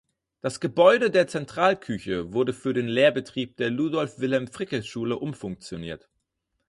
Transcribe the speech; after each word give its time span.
Das 0.41 0.59
Gebäude 0.59 1.11
der 1.11 1.27
Zentralküche 1.27 2.33
wurde 2.33 2.53
für 2.53 2.73
den 2.73 2.87
Lehrbetrieb 2.87 3.55
der 3.57 3.69
Ludolf-Wilhelm-Fricke-Schule 3.69 5.19
umfunktioniert. 5.19 6.09